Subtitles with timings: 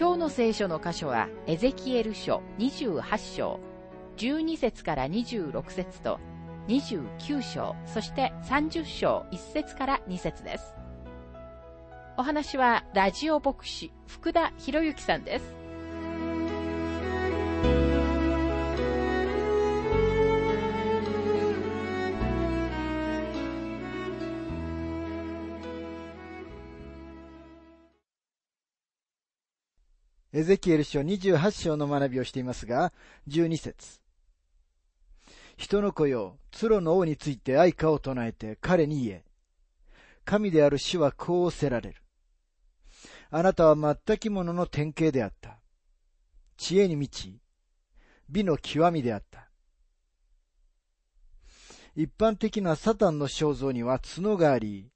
[0.00, 3.60] 今日の聖書の箇所は、エゼキエル書28章、
[4.16, 6.18] 12節から26節と、
[6.68, 10.74] 29章、そして30章1節から2節です。
[12.16, 15.59] お話は、ラジオ牧師、福田博之さんです。
[30.40, 32.94] エゼキエル書28章の学びをしていますが、
[33.28, 34.00] 12節
[35.58, 39.24] 人の子よ、ロの王について愛歌を唱えて彼に言え。
[40.24, 42.02] 神である主はこうおせられる。
[43.28, 45.58] あなたは全き者の典型であった。
[46.56, 47.38] 知恵に満ち、
[48.30, 49.50] 美の極みであった。
[51.94, 54.90] 一般的なサタンの肖像には角があり、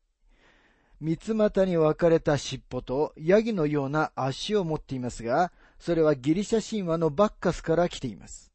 [1.05, 8.51] 三つ股に分かれた尻尾とヤギのような足を持っていますが、それはギリシャ神話のバッカスから来ています。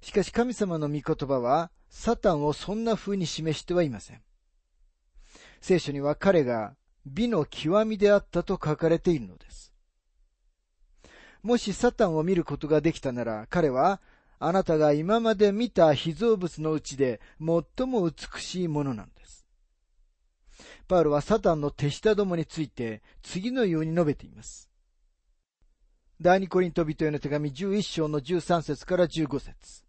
[0.00, 4.22] しかし神様の御言葉は、サタンをそんな風に示してはいません。
[5.60, 9.74] 聖書には彼が美の極みであったと書かれているのです。
[11.42, 14.00] もしサタンを見ることができたなら、彼は、
[14.38, 19.19] あなたが今まで見た被造物のうちで最も美しいものなんです。
[20.90, 24.68] パウロはサタンの手下どもについて次のように述べています。
[26.20, 29.84] 第二コリント人への手紙11章の13節から15節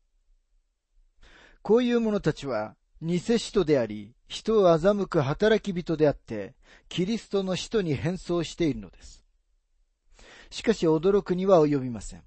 [1.64, 6.54] こういう者たちは偽使徒であり、人を欺く働き人であって、
[6.88, 9.26] キリストの使徒に変装しているのです。
[10.52, 12.24] しかし驚くには及びません。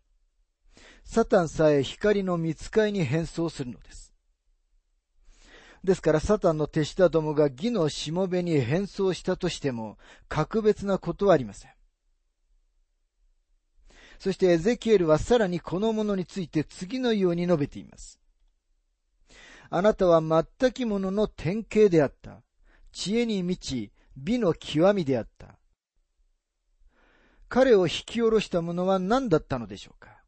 [1.05, 4.14] サタンさえ光の見つかいに変装するのです。
[5.85, 9.99] ですからサタンの手下どもが義のしもべに変装したとしても、
[10.31, 11.71] 格別なことはありません。
[14.19, 18.19] そしてエゼキエルはさらにこのものについて次のように述べています。
[19.69, 22.41] あなたは全きものの典型であった。
[22.91, 25.59] 知恵に満ち、美の極みであった。
[27.51, 30.23] 彼を引き下ろしたものは何だったのでしょうか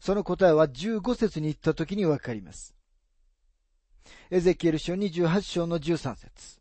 [0.00, 2.74] その答えは15節に言った時にわかります。
[4.30, 6.60] エゼキエル書28章の13節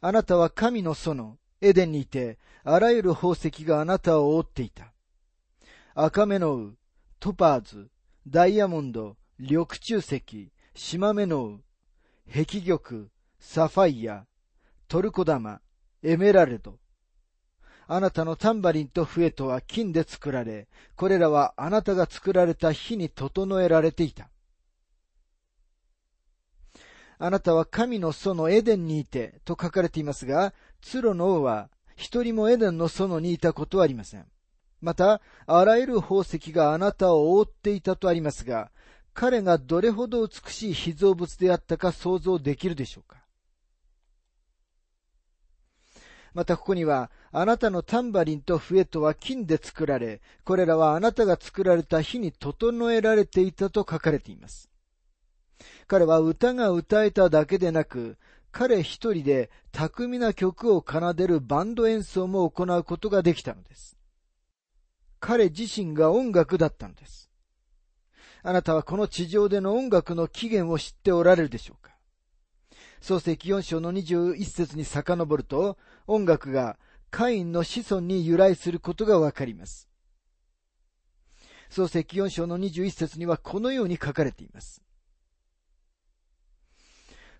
[0.00, 4.92] あなたは神の園、エデンにいて、あらゆる宝石があなたを覆っていた。
[5.94, 6.76] 赤目のウ、
[7.20, 7.88] トパーズ、
[8.26, 11.60] ダイヤモンド、緑中石、島目のウ、
[12.28, 13.08] 壁玉、
[13.38, 14.26] サファイア、
[14.88, 15.60] トルコ玉、
[16.02, 16.78] エメラルド。
[17.86, 20.66] あなたのタンバリンと笛とは金で作られ、
[20.96, 24.31] これらはあなたが作られた日に整えられていた。
[27.24, 34.26] あなたは神の園エデンにいて、と書かれていますが、ツロの王は一人もエデンの園にいたことはありません。
[34.80, 38.72] また、あらゆる宝石があなたを覆っていたとありますが、
[39.14, 43.22] 彼がどれほど美しい被造物であったか想像できるでしょうか
[46.34, 54.71] またここには、あなたのタンバリンと笛とは金で作られ、これらはあなたが作られた日に整えられていたと書かれています。
[55.86, 58.16] 彼は歌が歌えただけでなく、
[58.50, 63.96] 彼一人で巧みな曲を奏でるバンド演奏も行うことができたのです。
[65.20, 67.30] 彼自身が音楽だったのです。
[68.42, 71.92] あなたはこの地上での音楽の起源を知っておられるでしょうか？
[73.00, 76.76] 創世記4章の21節に遡ると、音楽が
[77.10, 79.88] カインの子孫に由来することがわかります。
[81.70, 84.82] 創世記4章の21節にはこのように書かれています。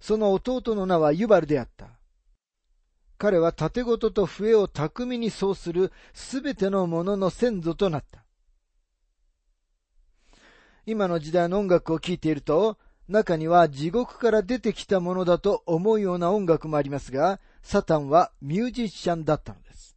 [0.02, 1.86] その弟の名はユバルであった。
[3.18, 8.24] 彼は盾ごとと笛を巧みに奏するすべてのものの先祖となった。
[10.86, 19.96] 今の時代の音楽を聴いていると、中には地獄から出てきたものだと思うような音楽もありますが、サタンはミュージシャンだったのです。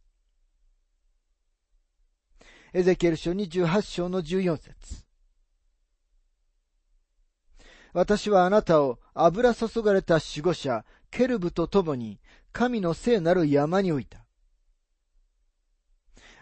[2.72, 5.04] エゼキエル書28章の14節
[7.92, 12.20] 私はあなたを油注がれた守護者、ケルブと共に
[12.52, 14.24] 神の聖なる山に置いた。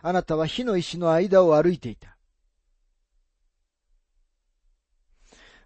[0.03, 2.19] あなたは火の石の間を歩いていた。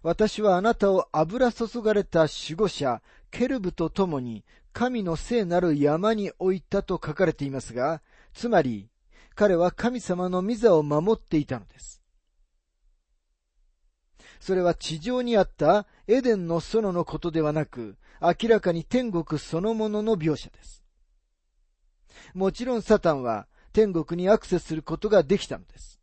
[0.01, 3.01] 私はあなたを油注がれた守護者、
[3.31, 8.01] ケルブと共に神の聖なる山に置いたと書かれていますが、
[8.33, 8.87] つまり、
[9.35, 11.98] 彼は神様の御座を守っていたのです。
[14.39, 20.83] それは地上にあったエデンの園のことではなく、明らかに天国そのものの描写です。
[22.33, 25.99] もちろんサタンは天国にアクセスすることができたのです。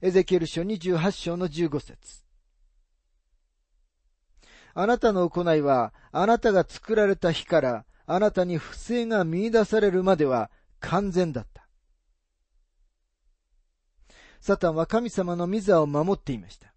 [0.00, 2.24] エゼキエル書28章の15節
[4.74, 10.50] あなたの行いは、あなたが作られた日から、あなたに不正が見出されるまでは
[10.80, 11.61] 完全だった。
[14.42, 16.74] サタンは神様の御座を守っていました。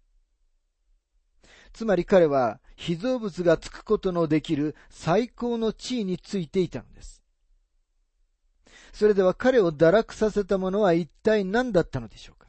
[1.72, 7.24] つまり彼は、被造物がつくことのできる最高の地位についていたのです。
[8.92, 12.46] それでは彼を堕落させたものは一体何だったのでしょうか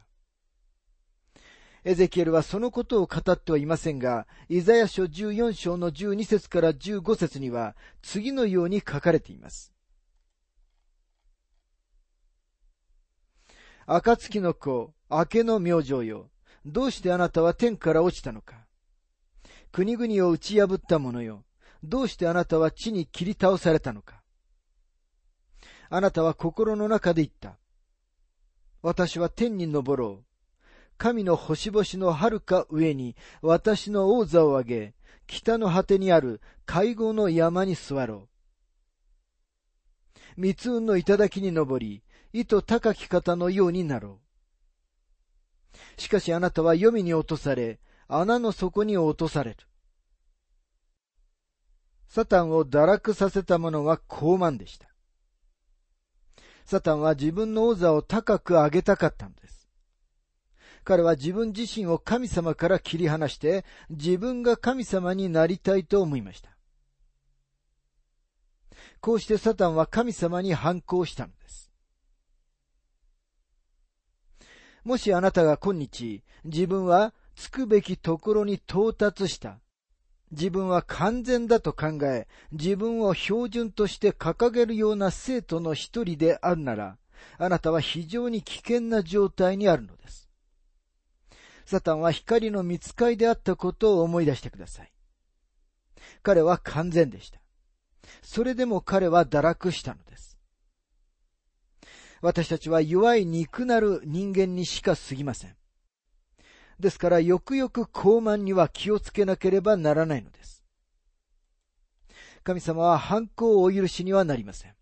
[1.82, 9.72] エゼキエルはそのことを語ってはいませんが、イザヤ書14章の12節から15節には次のように書かれています。
[13.84, 16.30] 暁の子、明けの明星よ。
[16.66, 18.66] どうしてあなたは天から落ちたのか
[19.72, 21.44] 国々を打ち破った者よ。
[21.82, 24.22] どうしてあなたは地に切り倒されたのか
[25.90, 27.58] あなたは心の中で言った。
[28.82, 30.24] 私は天に昇ろう。
[30.98, 34.94] 神の星々の遥か上に私の王座を上げ、
[35.26, 38.28] 北の果てにある会合の山に座ろ
[40.36, 40.40] う。
[40.40, 42.02] 三つ運の頂に登り、
[42.32, 44.27] 糸高き方のようになろう。
[45.96, 49.56] しかしあなたは黄泉に落とされ、穴の底に落とされる。
[52.08, 54.88] サタンを堕落させた者は高慢でした。
[56.64, 59.68] サタンは自分の王座を高く上げたかったのです。
[60.84, 66.56] 彼は自分自身を神様から切り離して、自分が神様になりたいと思いました。
[69.00, 71.67] こうしてサタンは神様に反抗したのです。
[74.88, 79.58] もしあなたが今日、自分はつくべきところに到達した、
[80.30, 86.96] 自分は完全だと考え、自分を標準として掲げるような生徒の一人であるなら、
[87.36, 90.30] あなたは非常に危険な状態にあるのです。
[91.66, 94.92] サタンは光の見つかりであったことを思い出してください。
[96.22, 97.40] 彼は完全でした。
[98.22, 100.17] それでも彼は堕落したのです。
[102.20, 105.56] 私たちは弱い肉なる人間にしか過ぎません。
[106.80, 110.64] ですから、よくよく高慢には気をつけなければならないのです。
[112.44, 114.74] 神様は反抗をお許しにはなりません。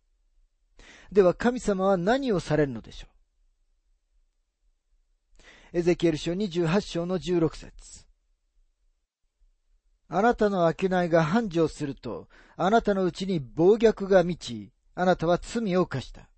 [1.11, 3.07] では神様は何をされるのでしょ
[5.73, 5.79] う？
[5.79, 8.07] エゼキエル書28章の16節
[10.09, 16.29] あなたの商いが繁盛すると、あなたのうちに暴虐が満ち、あなたは罪を犯した。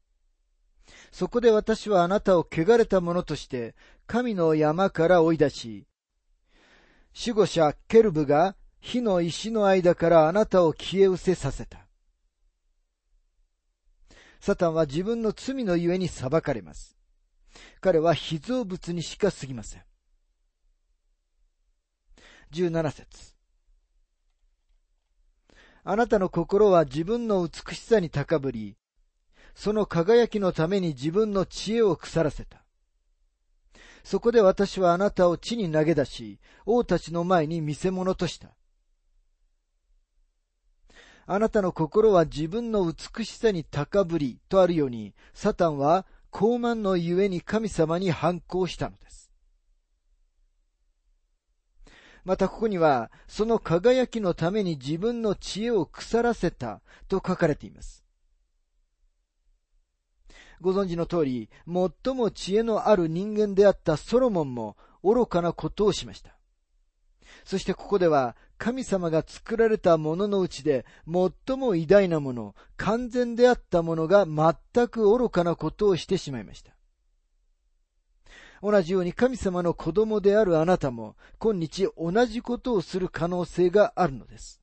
[1.11, 3.75] そこで私はあなたを汚れた者として
[4.07, 5.87] 神の山から追い出し、
[7.19, 11.87] 守護者ケルブが火の石の間からあなたを消え失せさせた。
[14.41, 16.97] サタンは自分の罪のゆえに裁かれます。
[17.81, 19.83] 彼は被造物にしか過ぎません。
[22.53, 23.35] 17節
[25.85, 28.77] あなたの心は自分の美しさに高ぶり、
[29.59, 32.63] その輝きのために自分の知恵を腐らせた。
[34.05, 38.51] そこで私はあなたを地に投げ出し、王たちの前に見せ物とした。
[41.27, 49.33] あなたの心は自分の美しさに高ぶりとあるように、サタンは高慢のゆえに神様に反抗したのです。
[52.25, 58.05] またここには、その輝きのために自分の知恵を腐らせたと書かれています。
[60.61, 66.37] ご存知の通り、最も知恵のある人間であったソロモンも愚かなことをしました。
[67.45, 76.73] そしてここでは、神様が作られたもののうちで最も偉大なもの、完全であったものが全く愚かなことをしてしまいました。
[78.61, 84.61] 同じように神様の子供であるあなたも今日同じことをする可能性があるのです。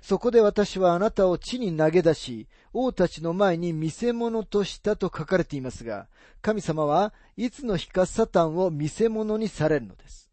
[0.00, 6.08] そこで私はあなたを地に投げ出し、王たちの前に見せ物としたと書かれていますが、
[6.40, 10.30] 神様はいつの日かサタンを見せ物にされるのです。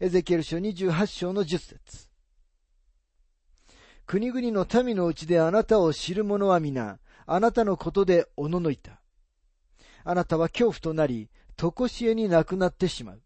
[0.00, 2.08] エゼキエル書28章の10節
[4.06, 9.00] 国々の民のうちであなたを知る者は皆、あなたのことでおののいた。
[10.04, 13.22] あなたは恐怖となり、とこしえになくなってしまう。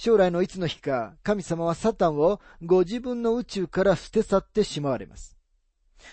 [0.00, 5.36] 将来のいつの日か、神様はサタンをご自分の宇宙から捨て去ってしまわれます。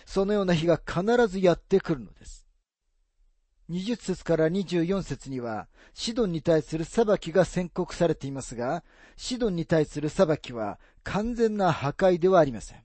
[0.06, 2.46] そのような日が必ずやってくるのです。
[3.70, 8.84] 20節から24節には、シドンに対する裁きが宣告されていますが、
[9.16, 12.84] シドンに対する裁きは完全な破壊ではありません。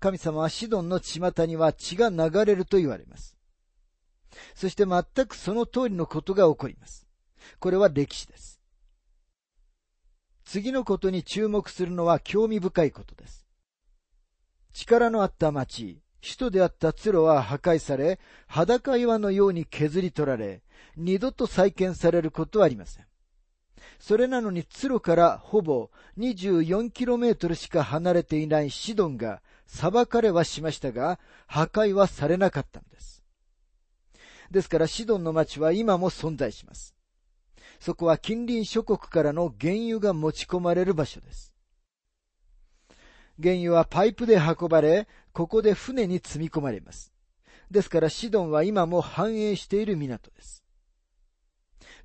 [0.00, 3.36] 神様はシドンの巷には血が流れると言われます。
[4.54, 7.06] そして全くその通りのことが起こります。
[7.60, 8.55] これは歴史です。
[10.46, 13.44] 次のことに注目するのは興味深いことです。
[14.72, 20.62] 力のあった町、首都であったツロは破壊され、裸岩のように削り取られ、
[20.96, 23.06] 二度と再建されることはありません。
[23.98, 33.24] それなのにツロからほぼ 24km しか離れていないシドンが裁かれはしましたが、破壊はされなかったのです。
[34.52, 36.95] ですからシドンの町は今も存在します。
[37.80, 41.52] そこは近隣諸国からの原油が持ち込まれる場所です。
[43.42, 47.12] 原油はパイプで運ばれ、ここで船に積み込まれます。
[47.70, 50.64] ですからシドンは今も繁栄している港です。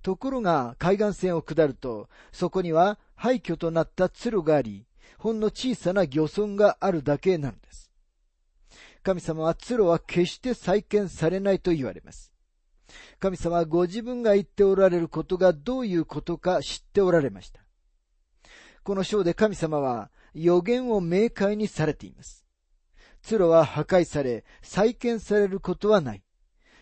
[0.01, 4.85] ところが海岸線を下ると、そこには廃墟となった鶴があり、
[5.17, 7.91] ほんの小さな漁村があるだけなのです。
[9.03, 12.30] 神様は鶴は決して再建されないと言われます。
[13.19, 17.61] 神様はご自分が言っておられることがどういうことか知っておられました。
[18.83, 22.45] この章で神様は予言を明快にされています。
[23.21, 26.23] ツロは破壊され、再建されることはない。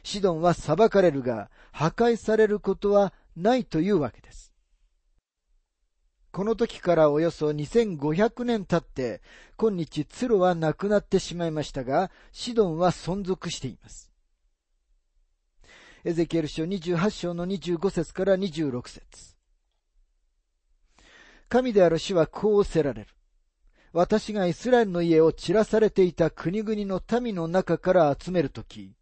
[0.04, 4.54] シドンは裁かれるが、破壊されることはないというわけです。
[6.32, 9.22] この時からおよそ2500年経って、
[9.58, 14.09] 今日ツロはなくなってしまいましたが、シドンは存続しています。
[16.06, 19.36] エゼキエル書28章の25節から26節
[21.50, 23.08] 神である主はこうおせられる。
[23.92, 28.94] 私がイスラエルの家を散らされていた国々の民の中から集めるとき、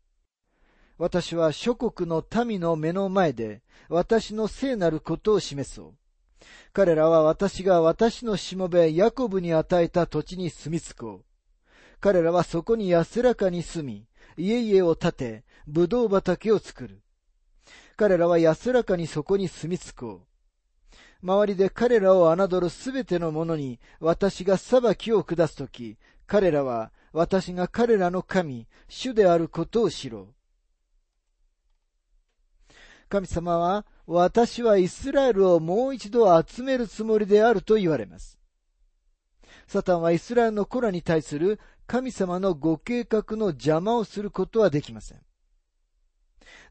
[0.98, 5.94] 私は諸国の民の目の前で私の聖なることを示そう。
[6.74, 11.26] 彼らは私が私のしもべヤコブに与えた土地に住み着こう。
[12.00, 17.02] 彼らはそこに安らかに住み、家々を建て、葡萄畑を作る。
[17.98, 20.28] 彼らは安らかにそこに住み着こう。
[21.22, 30.28] 周りで彼らを侮るすべての者に私が裁きを下すとき、彼らは私が彼らの神、主であることを知ろう。
[33.10, 38.38] 神様は、私はイスラエルをもう一度集めるつもりであると言われます。
[39.68, 45.27] サタンはイスラエルの子らに対する神様のご計画の邪魔をすることはできません。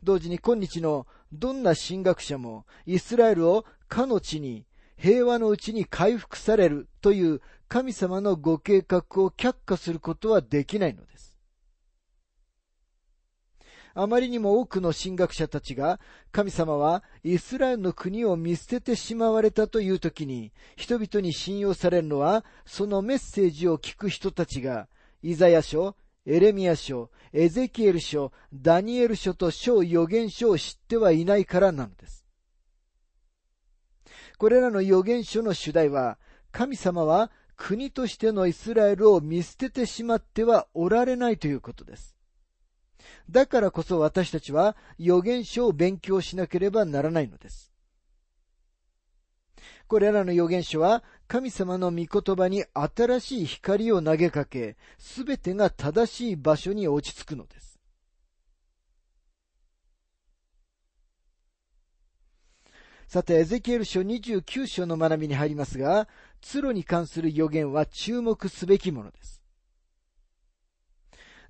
[0.03, 4.67] 同時に今日のどんな神学者もイスラエルをかの地に
[4.97, 11.37] 平和のうちに回復されるという神様のご計画を却下することはできないのです。
[13.99, 15.99] あまりにも多くの神学者たちが
[16.31, 24.87] 神様はイスラエルの国を見捨ててしまわれたという時に人々に信用されるのはそのメッセージを聞く人たちが
[25.23, 32.25] イザヤ書、エレミア書、エゼキエル書、ダニエル書と書予言書を知ってはいないからなのです。
[34.39, 36.19] これらの預言書の主題は、
[36.51, 42.17] 神様は国としてのイスラエルを見捨ててしまってはおられないということです。
[43.29, 47.71] だからこそ私たちは預言書を勉強しなければならないのです。
[49.89, 57.79] これらの預言書は神様の御言葉に新しい光を投げかけ、すべてが正しい場所に落ち着くのです。
[63.07, 66.09] さて、エゼキエル書29章の学びに入りますが、
[66.41, 69.41] ツロに関する予言は注目すべきものです。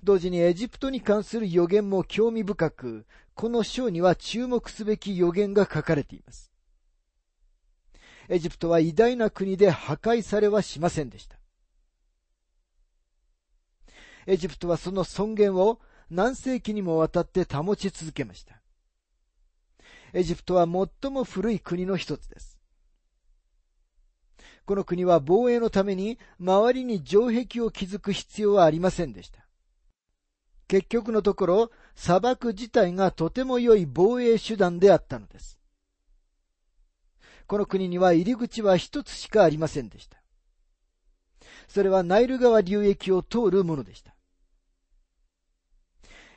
[0.03, 6.51] 同時にエジプトに関する予言も興味深く、この章には注目すべき予言が書かれています。
[8.29, 11.37] エジプトは偉大な国で破壊されはしませんでした。
[14.25, 15.79] エジプトはその尊厳を
[16.09, 18.61] 何世紀にもわたって保ち続けました。
[20.13, 22.57] エジプトは最も古い国の一つです。
[24.65, 29.47] この国は防衛のために周りに城壁を築く必要はありませんでした。
[30.67, 35.56] 結局のところ、砂漠自体がとても良い防衛手段であったのです。
[37.47, 40.21] この国には入り口は一つしかありませんでした。
[41.67, 44.13] それはナイル川流域を通るものでした。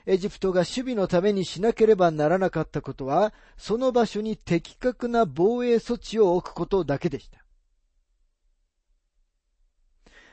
[0.07, 7.45] エジプトが守備のためにしなければならなかったことは、その場所に的確な防衛措置を置くことだけでした。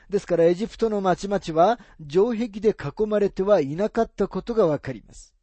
[0.08, 5.34] ですからエジプトの町々は城壁で囲まれてはいなかったことがわかります。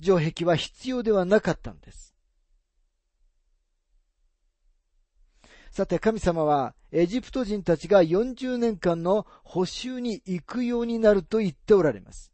[0.00, 2.13] 城壁は必要ではなかったのです。
[5.74, 12.32] さて神様はエジプト人たちが40年間の補修に行くようになると言っておられます。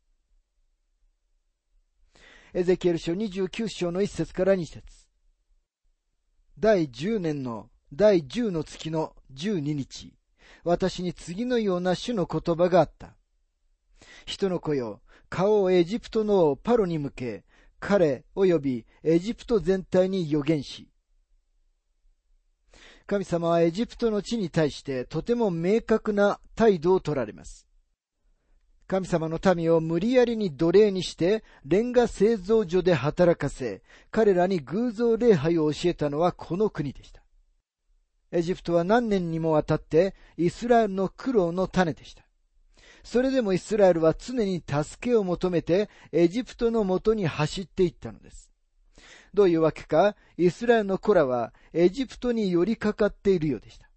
[2.53, 4.83] エゼキエル書29章の1節から2節
[6.59, 10.13] 第10年の第10の月の12日、
[10.63, 13.17] 私に次のような種の言葉があった。
[14.27, 17.45] 人の子よ、顔をエジプトのパロに向け、
[17.79, 20.91] 彼及びエジプト全体に予言し、
[23.11, 27.67] 神様はエジプトの地に対してとても明確な態度を取られます。
[28.87, 37.21] 神様の民を無理やりに奴隷にして、レンガ製造所で働かせ、彼らに偶像礼拝を教えたのはこの国でした。
[38.31, 42.23] エジプトは何年にもわたってイスラエルの苦労の種でした。
[43.03, 48.50] それでもイスラエルは常に助けを求めてエジプトのもとに走っていったのです。
[49.33, 53.89] どういうわけか、イスラエルの子らはエジプトに寄りかかっているようでした。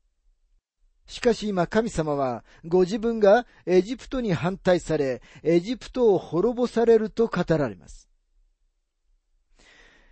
[1.06, 8.10] しかし今神様はご自分がエジプトに反対され、エジプトを滅ぼされると語られます。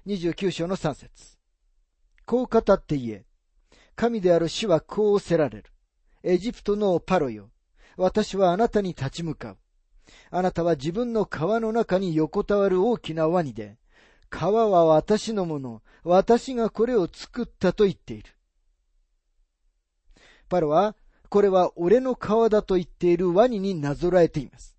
[0.08, 1.38] 29章の3節
[2.26, 3.26] こう語って言え、
[3.96, 5.66] 神である主はこうおせられる。
[6.24, 7.52] エジプトのパロよ。
[7.98, 9.58] 私はあなたに立ち向かう。
[10.30, 13.78] あなたは自分の川の中に横たわる大きなワニで、
[14.32, 18.32] 川は私のもの、私がこれを作ったと言っている。
[20.50, 20.96] パロは、
[21.30, 24.76] これは俺の川だと言っているワニになぞらえています。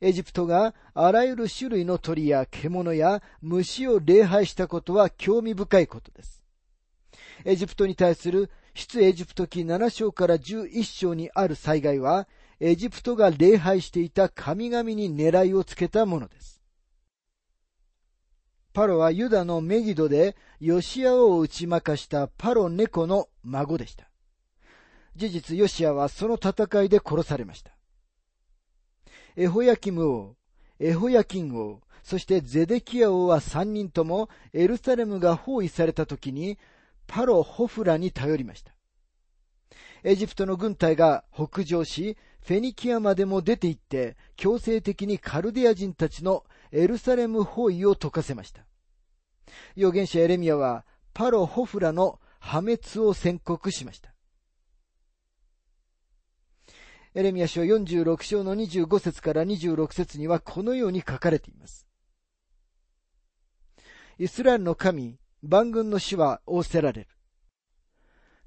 [0.00, 6.42] エジプトがあらゆる種類の鳥や獣や虫を礼拝したことは興味深いことです。
[7.44, 12.28] エジプトに対する出エジプト記7章から11章にある災害は、
[12.60, 16.59] エジプトが礼拝していた神々に狙いをつけたものです。
[18.72, 24.08] パロはユダのメギドでヨシアを打ち負かしたパロネコの孫でした。
[25.16, 27.72] 事実ヨシアはその戦いで殺されました。
[29.36, 30.36] エホヤキム王、
[30.78, 36.58] エホヤキン王、そしてゼデキア王は三人ともエルサレムが包囲された時に
[37.06, 38.72] パロ・ホフラに頼りました。
[40.02, 48.66] エジプトの軍隊が北上し、フェニキアまでも出て行って、強制的にカルディア人たちのエルサレム包囲を解かせました。
[49.76, 54.14] 預言者エレミアは、パロ・ホフラの破滅を宣告しました。
[57.14, 61.88] エレミア書46章の25節から26節にはこのように書かれています。
[64.18, 67.08] イスラエルの神、万軍の死は仰せられる。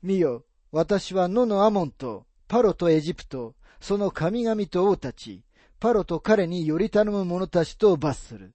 [0.02, 5.44] 見よ、私は野のアモンと、パロとエジプト、その神々と王たち、
[5.84, 8.54] パロと彼により頼む者たちと罰する。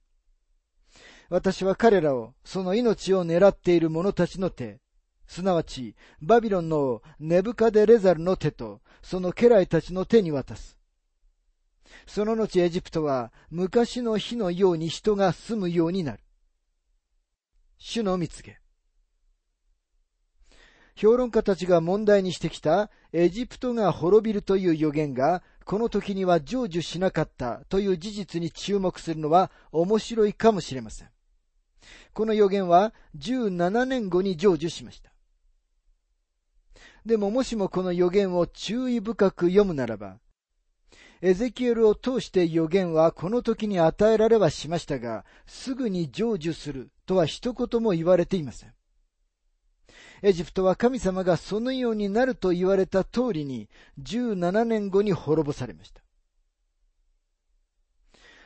[1.29, 4.79] 私は彼らを、その命を狙っている者たちの手、
[5.27, 10.79] すなわち、バビロンのネブカデレザルの手と、その家来たちの手に渡す。
[12.07, 16.23] その後エジプトは、昔の日のように人が住むようになる。
[17.77, 18.57] 主の蜜げ。
[20.95, 31.09] 評論家たちが問題にしてきたエジプトが滅びるという予言がこの時には成就しなかったという事実に注目するのは面白いかもしれません。
[32.11, 35.11] この予言は17年後に成就しました。
[37.05, 40.17] でももしもこの予言を注意深く読むならば、
[41.21, 48.73] エゼキエルを通して予言はこの時に与えられはしましたが、すぐに成就するとは一言も言われていません。
[50.21, 53.69] エジプトは神様がそのようになると言われた通りに
[54.01, 56.01] 17年後に滅ぼされました。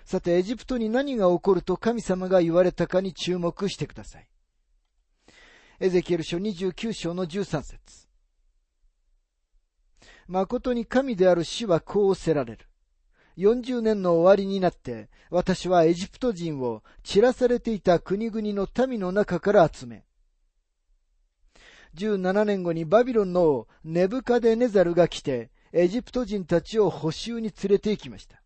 [0.06, 4.28] さて、エジプトに何が起こると神様が言われたかに注目してください。
[5.80, 8.08] エゼキエル書29章の13節
[10.28, 12.68] 誠に神である死はこうおせられる。
[13.38, 20.06] 40年の終わりになって、私はエジプト人を散らされていた国々の民の中から集め、
[21.96, 28.42] 17年後にバビロンのネブカデネザルが来て、エジプト人たちを補修に連れて行きました。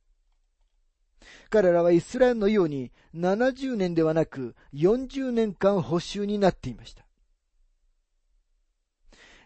[1.50, 7.06] 彼らはイスラエルのように70年ではなく40年間補修になっていました。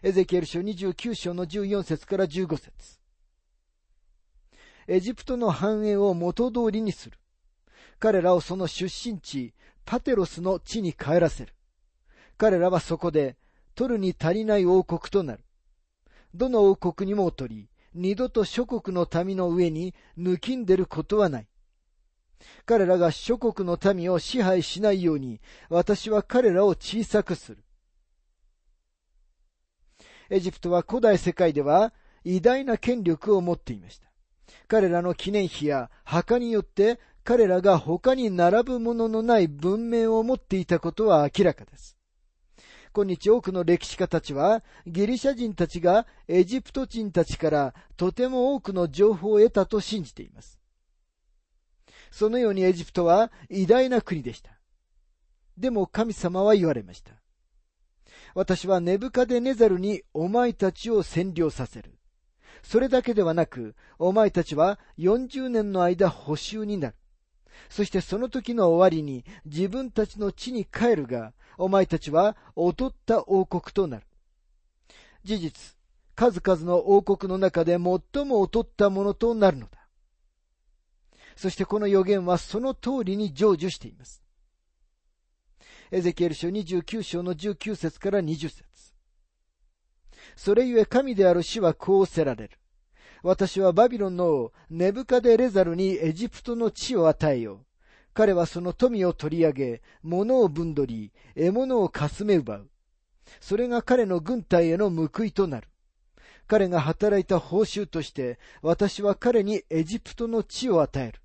[0.02, 2.72] エゼキエル書29章の14節から15節
[4.88, 7.18] エジプトの繁栄を元通りにする。
[8.00, 11.54] 彼らをその出身地、パテロスの地に帰らせる。
[12.36, 13.36] 彼らはそこで、
[13.74, 15.44] 取るに足りない王国となる。
[16.34, 21.46] どの王国にも劣り、二度と諸国の民の上に抜きんでることはない。
[22.66, 27.62] 彼らが諸国の民を支配しないように、私は彼らを小さくする。
[30.30, 31.92] エジプトは古代世界では
[32.24, 34.10] 偉大な権力を持っていました。
[34.66, 41.98] 彼らの記念碑や墓によって彼らが他に並ぶもののない文明を持っていたことは明らかです。
[42.94, 50.58] 今日多くの歴史家たちは、ギリシャ人たちがエジプト人たちからとても多くの情報を得たと信じています。
[52.10, 54.50] そのようにエジプトは偉大な国でした。
[55.56, 57.12] でも神様は言われました。
[58.34, 61.98] 私はネブカデネザルにお前たちを占領させる。
[62.62, 66.96] それだけではなく、お前たちは40年の間補修になる。
[67.68, 74.06] そしてその時の終わりに自分たちの地に帰るが、お前たちは劣った王国となる。
[75.24, 75.76] 事実、
[76.14, 77.80] 数々の王国の中で最
[78.24, 79.78] も劣ったものとなるのだ。
[81.36, 84.22] そしてこの予言はその通りに成就しています。
[85.90, 88.64] エゼキエル書29章の19節から20節
[90.36, 92.58] それゆえ神である死はこうせられる。
[93.22, 97.58] 私はバビロンのネブカデレザルにエジプトの地を与えよう。
[98.14, 102.70] 彼はその富を取り上げ、物を分取り、獲物をかすめ奪う。
[103.40, 105.68] それが彼の軍隊への報いとなる。
[106.46, 111.20] 彼が働いた報酬として、私は彼にエジプトの地を与える。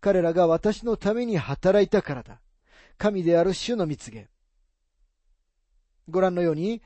[0.00, 2.40] 彼らが私のために働いたからだ。
[2.96, 4.28] 神である主の蜜げ。
[6.08, 6.82] ご覧のように、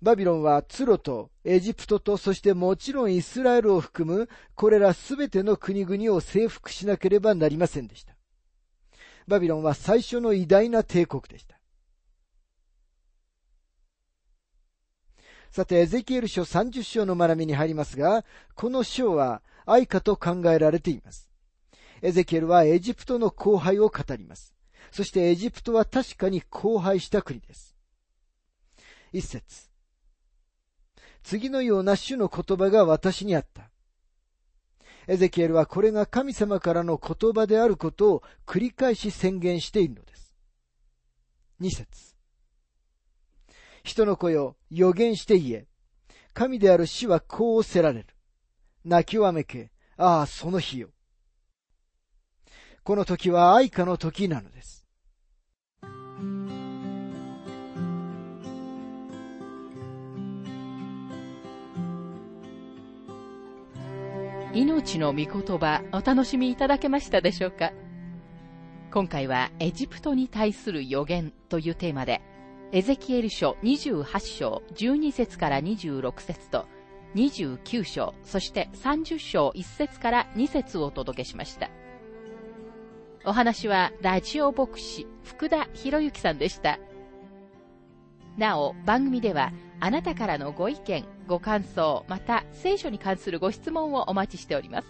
[0.00, 8.14] バビロンはツロとエジプトとそしてもちろんイスラエルを含むこれらすべての国々を征服しなければなりませんでした。
[9.26, 11.58] バビロンは最初の偉大な帝国でした。
[15.50, 21.30] さて、エゼキエル書30章の学びに入りますが、この章は愛花と考えられています。
[22.00, 24.54] エゼキエルはエジプトの荒廃を語ります。
[24.92, 27.76] そしてエジプトは確かに荒廃した国です。
[29.12, 29.68] 一節。
[31.28, 33.68] 次のような主の言葉が私にあった。
[35.06, 40.32] エゼキエルはこれが神様からの言葉であることを繰り返し宣言しているのです。
[41.60, 42.16] 二節
[43.82, 45.66] 人の子よ、予言して言え。
[46.32, 48.06] 神である死はこうせられる。
[48.86, 49.70] 泣きわめけ。
[49.98, 50.88] ああ、その日よ。
[52.84, 54.77] この時は愛花の時なのです。
[64.54, 67.72] 命の御言葉お楽しみいただけましたでしょうか？
[68.90, 72.22] 今回はエジプトに対する予言というテーマで、
[72.72, 76.66] エゼキエル書28章12節から26節と
[77.14, 81.70] 29章、そして30章1節から2節をお届けしました。
[83.26, 86.78] お話はラジオ牧師福田博之さんでした。
[88.38, 94.88] なお、番組ではあなたからのご意見、ご感想、また聖書に関するご質問をお待ちしております。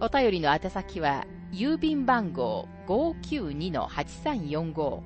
[0.00, 5.02] お便りの宛先は、郵便番号592-8345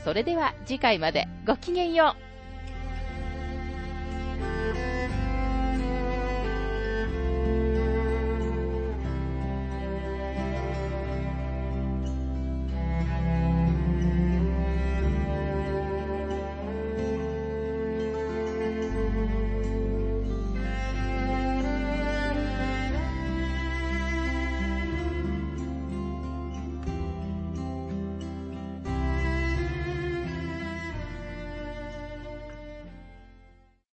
[0.04, 2.23] それでは次回までごきげんよう。